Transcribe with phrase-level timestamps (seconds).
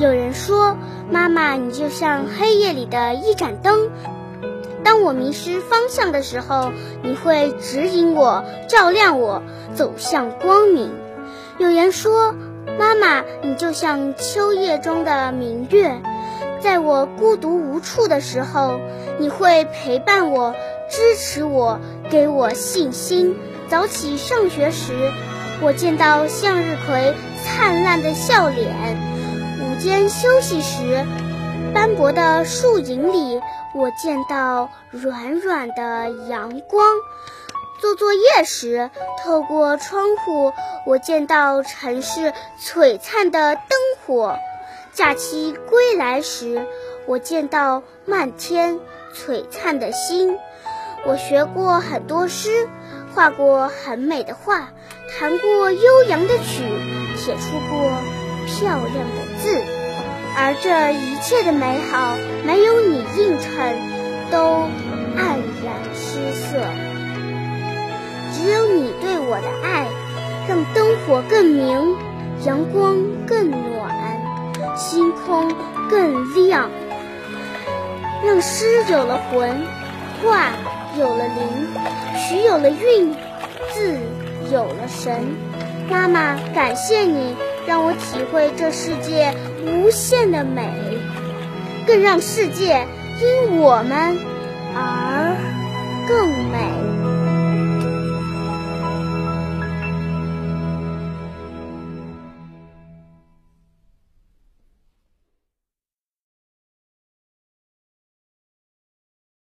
[0.00, 0.78] 有人说
[1.12, 3.90] ：“妈妈，你就像黑夜里的一盏灯，
[4.82, 9.42] 当我迷失方向的时候，你会指引我，照亮我，
[9.74, 10.90] 走向光明。”
[11.60, 12.34] 有人说
[12.80, 16.00] ：“妈妈，你就像秋夜中的明月，
[16.60, 18.80] 在我孤独无处的时候，
[19.18, 20.54] 你会陪伴我，
[20.88, 21.78] 支持我，
[22.08, 23.36] 给我信心。
[23.68, 24.94] 早起上学时，
[25.60, 27.12] 我见到向日葵
[27.44, 28.96] 灿烂的笑脸。”
[29.80, 31.06] 间休息时，
[31.72, 33.40] 斑驳的树影里，
[33.74, 36.84] 我见到软软的阳光；
[37.80, 38.90] 做作业时，
[39.24, 40.52] 透过窗户，
[40.84, 43.64] 我见到城市璀璨的灯
[44.04, 44.36] 火；
[44.92, 46.66] 假期归来时，
[47.06, 48.78] 我见到漫天
[49.14, 50.36] 璀璨的星。
[51.06, 52.68] 我学过很多诗，
[53.14, 54.68] 画过很美的画，
[55.18, 56.64] 弹过悠扬的曲，
[57.16, 58.19] 写出过。
[58.46, 59.62] 漂亮的字，
[60.36, 63.76] 而这一切的美好，没有你映衬，
[64.30, 64.68] 都
[65.16, 66.58] 黯然失色。
[68.32, 69.86] 只有你对我的爱，
[70.48, 71.96] 让灯火更明，
[72.44, 73.94] 阳光更暖，
[74.76, 75.52] 星空
[75.90, 76.70] 更亮，
[78.24, 79.50] 让诗有了魂，
[80.22, 80.52] 画
[80.98, 81.68] 有了灵，
[82.18, 83.12] 曲有了韵，
[83.72, 83.98] 字
[84.50, 85.36] 有了神。
[85.90, 87.34] 妈妈，感谢你。
[87.70, 89.32] 让我体会这世界
[89.64, 90.68] 无限的美，
[91.86, 92.84] 更让世界
[93.20, 94.18] 因我们
[94.74, 95.09] 而。